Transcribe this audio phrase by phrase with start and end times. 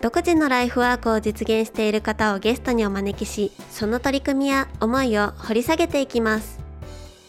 [0.00, 6.58] 独自のライフワークを実現している方をゲストにお招きしその取り組みや思いを掘り下げていきます。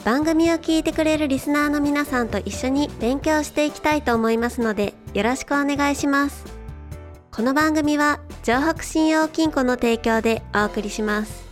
[0.03, 6.45] 番組を聞いてくれるリスナーの皆さんと一緒に勉強していきたいと思いますのでよろしくお願いします。
[7.31, 11.47] この番組は城北信用金庫の提供でお送りします。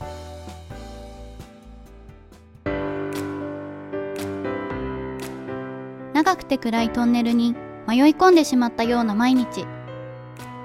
[6.14, 7.56] 長くて暗いトンネルに
[7.88, 9.75] 迷い込んでしまったような毎日。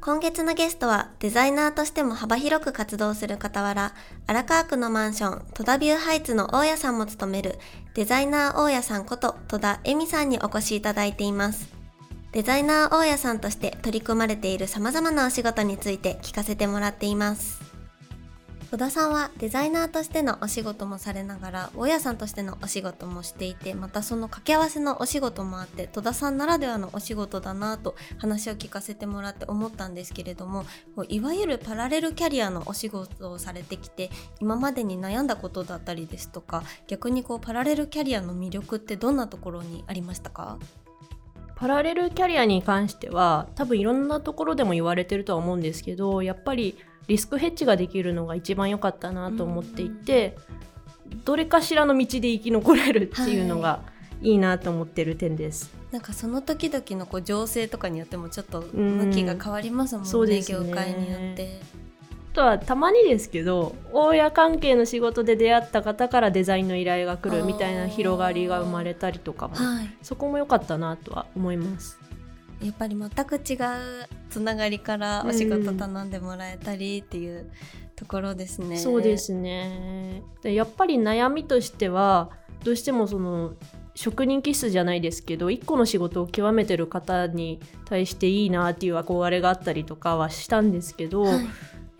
[0.00, 3.92] 今月のゲストはデザイナーとしても幅広く活動する傍ら
[4.26, 7.58] 荒川区のマンション戸田ビューハイツの大家さんも務める
[7.92, 11.68] デザイナー大家さんこと戸田恵美さんにお越しいただいています。
[12.32, 17.69] デザイナー大家さんとして取り組まれている様々なお仕事について聞かせてもらっています。
[18.70, 30.64] 戸田さんはデザイナーとしてのお仕事もされながら大家さんとしてのお仕事もしていてまたその掛け合わせのお仕事もあって戸田さんならではのお仕事だなと話を聞かせてもらって思ったんですけれども
[31.08, 34.08] いわゆるパラレルキャリアのお仕事をされてきて
[34.40, 40.60] 今までに悩んだことだったりですとか逆にこうパラレルキャリアの魅力ってどんなところにありましたか？
[41.56, 46.78] パラレルキャリアに関しては多分いろんなところでも言われてるとは思うんですけどやっぱり
[47.08, 50.36] リスクヘッジができるのが一番良かったなと思っていて、
[51.24, 53.82] どれかしらの道で生き残れるっていうのが
[54.22, 55.72] いいなと思ってる点です。
[55.90, 61.60] なんかその時々のこう情勢とかによってもちょっと向きが変わりますもんね,、そうですね業界によって。
[62.32, 71.98] あとはたまにですけど大家関係の仕事で出会った方からデザインの依頼が来るみたいな広がりが生まれたりとかもはい、そこも良かったなとは思います。
[72.62, 73.58] やっぱり全く違う
[74.28, 77.50] つながりからお仕事頼んでもらえたりっていう
[77.96, 78.76] ところですね。
[78.76, 82.30] そうですねでやっぱり悩みとしては
[82.64, 83.54] どうしてもその
[83.94, 91.46] 職人気質じゃないですけど一個の仕事を極めてる方に対していいなっていう憧れがあったりとかはしたんですけど、はい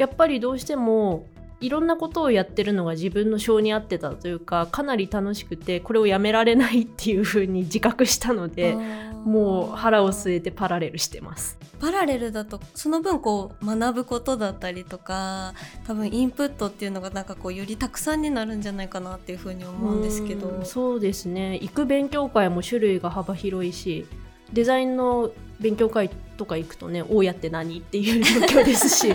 [0.00, 1.26] やっぱりどうしても
[1.60, 8.76] いろんなことをやってるのが自分の性に合ってたというかかなり楽しくてこれをやめられないっていう風に自覚したので
[9.24, 11.00] もう腹を据えてパラレル。
[11.00, 11.58] してます。
[11.80, 15.54] パラレルだとその分こう学ぶことだったりとか
[15.86, 20.48] 多分インプットっていうのがなんかこうよりたくさんになるんじゃないかなっていうふうに思うんですけど。
[20.48, 21.54] うんそうですね。
[21.62, 24.06] 行く勉強会も種類が幅広いし
[24.52, 29.14] デザインの勉強会とか行くとね大家って何っていう状況ですし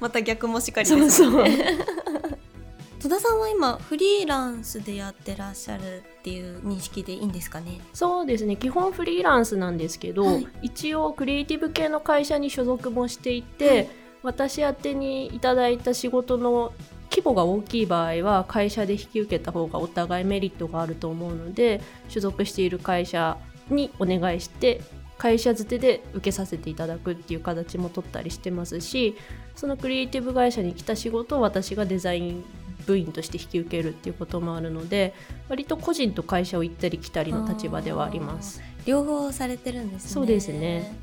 [0.00, 1.44] また逆もしかりですそうそう。
[3.00, 7.80] 戸田さんは今フリーランスでやってらっしゃるっていう認識でいいんですかね？
[7.92, 8.56] そうですね。
[8.56, 10.48] 基本フリーランスなんですけど、はい。
[10.62, 13.88] 一応クリエイティブ系の会社に所属もしていて、はい。
[14.24, 16.72] 私宛てにいただいた仕事の
[17.10, 23.38] 規模が大きい場合は会社で引き受けた方がお互いメリットがあると思うので所属している会社
[23.70, 24.80] にお願いして
[25.18, 29.16] 会社づてで受けさせていただくっていう形も取ったりしてますし
[29.56, 32.44] そのクリエイティブ会社に来た仕事を私がデザイン
[32.86, 35.12] 部員として引き受けるっていうこともあるので
[35.48, 38.62] 割と個人と会社を行ったり来たりの立場ではあります。
[38.86, 40.96] 両方されてるんですねそうですね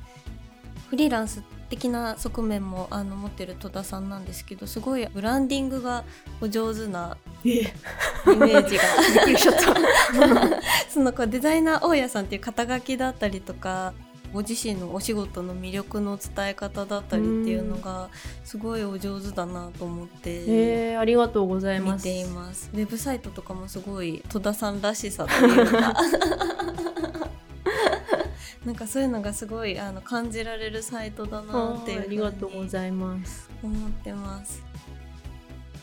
[0.90, 6.04] フリーランス的な側面もあの持ってる戸田さんなんですけどすごいブランディングが
[6.42, 7.66] お上手なえイ
[8.38, 8.84] メージが。
[10.90, 13.94] そのこうデザイナー大家さんっていう肩書きだったりとか
[14.36, 18.10] ご自身のお仕事の魅力の伝え方だったりっていうのが
[18.44, 22.06] すごいお上手だなと思ってえー、ありがとうございます。
[22.06, 25.94] 見ていますウェブサイトとかもすごい戸田さんらしさというか
[28.66, 33.50] なんかそういうのがすごいあの感じられるサイトだなっていうありがとうごいざいます。
[33.64, 34.62] 思ってます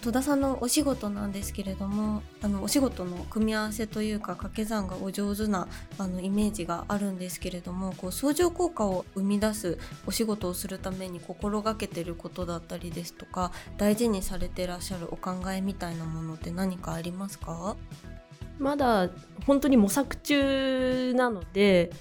[0.03, 17.77] 戸田さんのお仕事なんですけれどもあのお仕事の組み合わせというか掛け算がお上手なあのイメージがあるんですけれどもこう相乗効果を生み出すお仕事をするために心がけてることだったりですとか大事にされてらっしゃるお考えみたいなものって何かありますか？
[18.59, 19.09] まだ
[19.47, 21.93] 本当に模索中なので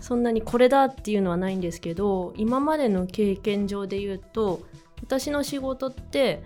[0.00, 4.62] そんなにこれだっていうのはないんですけど今までの経験上で言うと
[5.02, 6.42] 私の仕事って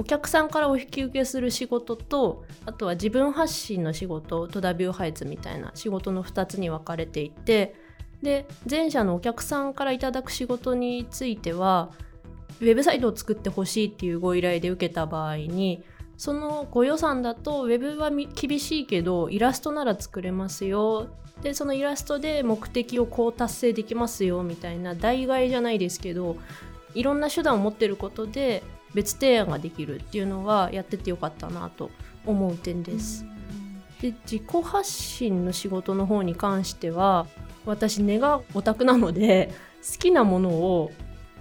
[0.00, 7.74] お客さんからお引き受けする仕事とあとは自分発信の仕事戸田ビューハイツみたいな仕事の2つに分かれていて
[8.22, 11.90] で前者のお客さんからいただく仕事については
[12.62, 15.82] ウェブサイトを作ってほしいっていうご依頼で受けた場合に
[16.16, 21.08] そのご予算だとウェブは厳しいけどイラストなら作れますよ。
[21.42, 26.36] でそのイラストで目的をこう達成できますよみたいな代替じゃないですけど
[26.94, 28.62] いろんな手段を持ってることで
[28.94, 31.90] 別提案ができるっていうのはやっててよかったなと
[32.26, 33.24] 思う点です。
[34.00, 37.26] で自己発信の仕事の方に関しては
[37.66, 39.52] 私根がオタクなので
[39.92, 40.90] 好きなものを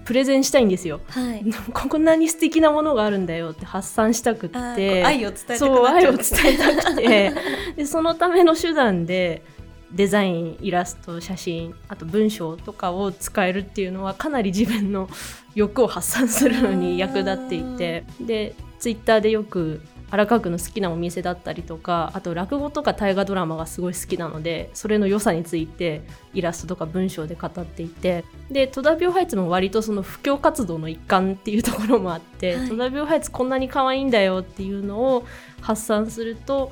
[0.06, 5.04] プレゼンしたいんですよ、はい、 こんなに素敵なものがあるんだよって発散したくって。
[5.06, 7.34] 愛を伝えたくそう愛を伝えたくて。
[7.78, 9.44] でそのための手段で
[9.92, 15.10] デザインイラスト写真あと文章とかを使えるっていうのはかなり自分の
[15.56, 19.82] 欲を発散するのに役立っていてでツイッターでよく
[20.12, 26.02] 荒川区の好きなお店だったりとかあと落語とか大河ドラマがすごい好きなのでそれの良さについて
[26.34, 35.26] イラストとか文章で語っていてで戸田病ハイツも割とその布教活動の一環っていうところもあって、はい、戸田病ハイツこんなに可愛いんだよっていうのを
[35.62, 36.72] 発散すると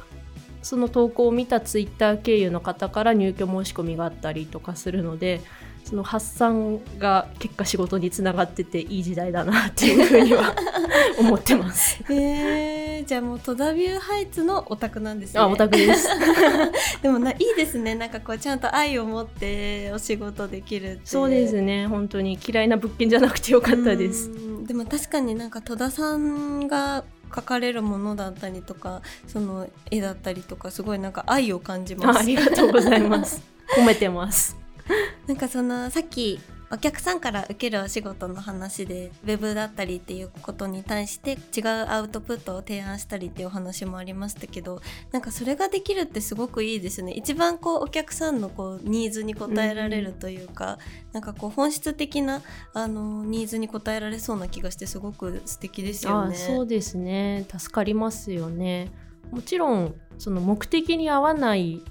[0.62, 5.42] その投稿を見たツイッター経由の方から入居申し込みがあったりとかするので
[5.88, 10.54] その発散が結果仕事につながってていい時代だなっていうふうには
[11.18, 12.04] 思ってます。
[12.12, 15.39] へえじゃあもう戸田ビューハイツのオタクなんですね。
[15.39, 16.09] あオタクです。
[17.01, 24.30] でもないいですねなんかこうちゃんと愛を持ってお仕事できるそうですね本当に嫌いな物件じゃなくてよかったです。
[24.65, 32.19] でも確かになんか戸田さんが描かれるものだったりとかその絵だったりとかすごいなんか愛を感じます。
[32.19, 33.41] ありがとうございます。
[33.77, 34.56] 褒めてます。
[35.27, 36.39] なんかそのさっき
[36.69, 44.81] お客さんから受けるお仕事の話でウェブだったりっていうことに対して違うアウトプットを提案したりっていうお話もありましたけど
[45.12, 47.14] なんかそれができるってすごくいいですね。
[47.14, 52.42] 一番こうお客さんのこうニーズに応えられるというか、うん、なんかこう本質的な
[52.74, 56.36] あのニーズに応えられそうな気がしてすごく素敵ですよね。
[56.36, 57.46] そうですね。
[57.58, 58.92] 助かりますよね。
[59.31, 61.81] もちろんその目的に合わない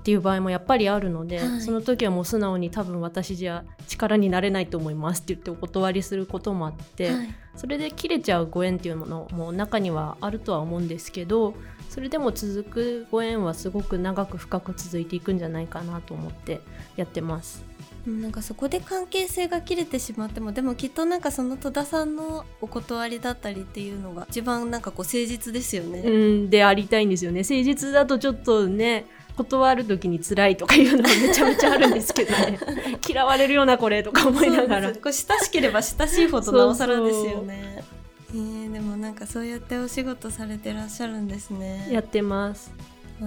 [0.00, 11.54] っていう場合もやっぱりあるので、はい、その時はもう素直に多分私じゃ力になれないと思いますって言ってお断りすることもあって、はい、それで切れちゃうご縁っていうものも中にはあるとは思うんですけど
[11.90, 16.62] それでも続くご縁はすごく長く深く続いていくんじゃないかなと思って
[16.96, 17.62] やってます。
[18.06, 26.00] なんかそこで関係性が切れてしまってもでもきっとなんかその戸田さんのお断りだったりっていうのが一番なんかこう誠実ですよね。
[26.00, 29.04] うんでありたいんですよね誠実だとちょっとね
[29.36, 32.58] 断る時に辛いとかいうのはめちゃめちゃあるんですけどね。
[33.06, 34.92] 嫌われるようなこれとか思いながら。
[34.92, 37.84] これ親しければ親しいほどなおさらですよね。
[38.32, 41.88] えー、でもなんかそうやってお仕事されてらっしゃるんですね。
[41.90, 42.72] やってます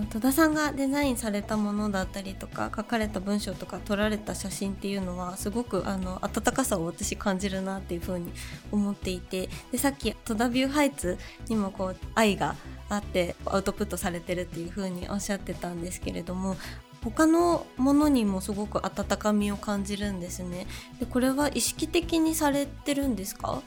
[0.09, 8.31] 戸田さんがデザインされたものだったりとか書かれた文章とか撮られた写真っていうのはすごくあの温かさを私感じるなっていうふうに
[8.71, 12.55] 思っていてでさっき戸田ビューハイツにもこう愛が
[12.89, 16.55] あってアウトプットされてるっていう風におっしゃってたんですけれども
[17.03, 20.65] 他のものにもすごく温かみを感じるんですね。
[20.99, 23.61] でこれは意識的にされてるんですか？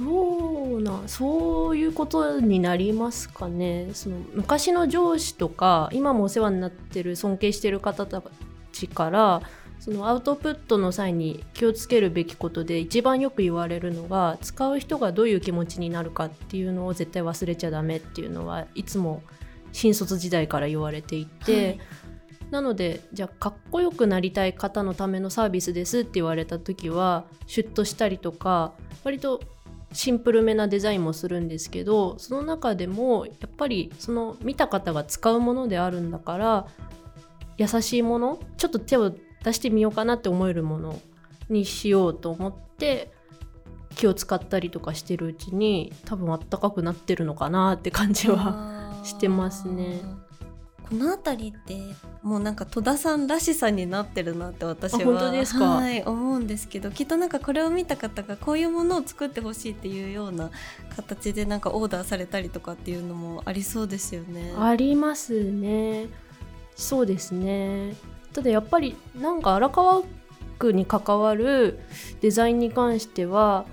[0.00, 3.90] どうなそういうことになりますかね。
[3.92, 8.22] その昔の上司とか今もお世話になってる尊敬してる方た
[8.72, 9.42] ちから
[9.78, 19.22] そのアウトプットの際に気をつけるべきことで一番よく言われるのが使う人がどういう気持ちになるかっていうのを絶対忘れちゃダメっていうのはいつも
[19.72, 21.78] 新卒時代から言われていて、はい、
[22.50, 28.72] なのでじゃあかっこよくなりたい方のためのサービスですって言われた時はシュッとしたりとか
[29.04, 29.40] 割と
[29.92, 36.66] シンプルめなデザインもするんですけどその中でもやっぱりその見た方が使うものであるんだから
[37.56, 41.00] 優しいものちょっと手を出してみようかなって思えるもの
[41.48, 43.10] にしようと思って
[43.96, 50.00] 気を使ったりとかしてるうちに多分あったかくなってるのかなって感じはしてますね。
[50.90, 51.78] この辺りって
[52.22, 55.64] もうなんか戸田さんらしさになってるなって私はあ本当ですか？
[55.64, 60.50] はい、思うんですけどきっとなんかこれを見た方がこういうものを作ってほしいっていうような
[60.96, 64.52] 形でなんかオーダーされたりとかっていうのもありそうですよね。
[64.58, 66.08] ありますね。
[66.74, 67.94] そうですね。
[68.32, 70.02] ただやっぱりなんか荒川
[70.58, 71.78] 区に関わる
[72.20, 73.64] デザインに関しては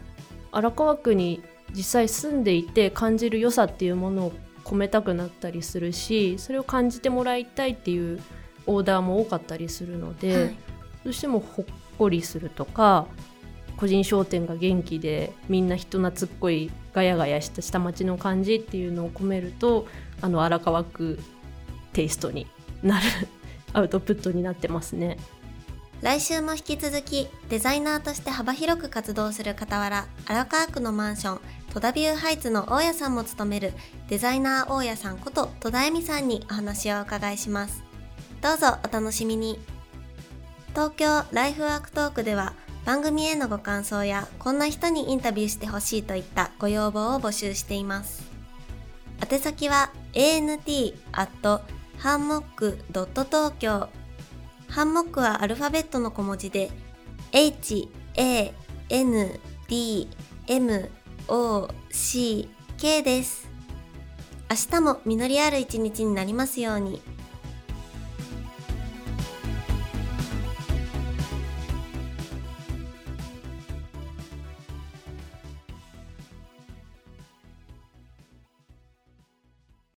[0.52, 1.42] 荒川区に
[1.74, 4.34] 実際住んでいて感じる良さっていうものを
[4.68, 8.22] 込めたくなったりするしそれを感じてもらいたいっていう
[8.66, 10.56] オーダーも多かったりするので、はい
[11.08, 11.66] どうしてもほっ
[11.98, 13.08] こりするとか
[13.78, 19.88] 個人商店が元気でみんな人懐っこいガヤガヤした下町の感じっていうのを込めると
[20.20, 21.18] あの荒川区
[21.94, 22.46] テイストに
[22.84, 23.06] なる
[23.72, 25.18] アウトプットになってますね。
[26.02, 31.40] 来週も引き続きデザイナーとして幅広く活動する傍ら荒川区のマンション
[31.74, 33.74] 戸田ビューハイツの大家さんも務める
[34.08, 37.84] デザイナー大家さんこと戸田恵美さんにお話をお伺いします。
[38.42, 39.60] どうぞお楽しみに。
[40.70, 42.54] 東京ライフワークトークでは
[42.86, 48.26] 番組へのご感想やこんな人にインタビューしてほしいといったご要望を募集しています。
[49.30, 51.02] 宛先は ant
[51.98, 53.90] ハンモック東京。
[54.70, 56.70] ハンモックはアルファベットの小文字で
[57.32, 58.54] H A
[58.90, 60.08] N D
[60.48, 60.90] M
[61.30, 63.50] O C K です。
[64.50, 67.02] 明日も実りある一日になりますように。